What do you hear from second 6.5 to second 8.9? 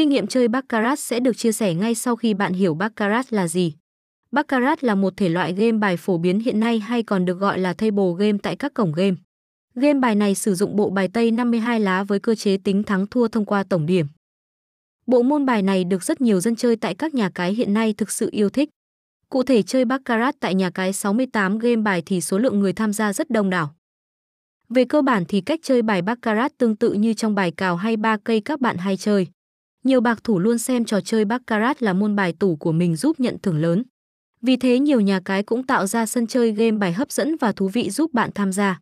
nay hay còn được gọi là table game tại các